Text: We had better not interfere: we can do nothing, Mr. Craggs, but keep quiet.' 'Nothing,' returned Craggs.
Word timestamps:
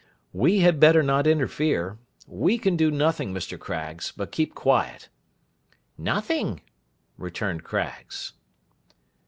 We 0.33 0.61
had 0.61 0.79
better 0.79 1.03
not 1.03 1.27
interfere: 1.27 1.99
we 2.25 2.57
can 2.57 2.75
do 2.75 2.89
nothing, 2.89 3.31
Mr. 3.35 3.59
Craggs, 3.59 4.11
but 4.11 4.31
keep 4.31 4.55
quiet.' 4.55 5.09
'Nothing,' 5.95 6.61
returned 7.17 7.63
Craggs. 7.63 8.33